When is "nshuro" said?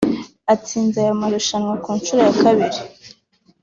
1.97-2.19